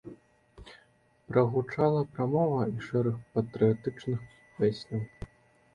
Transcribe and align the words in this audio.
Прагучала 1.27 2.01
прамова 2.15 2.59
і 2.73 2.75
шэраг 2.87 3.17
патрыятычных 3.37 4.19
песняў. 4.59 5.01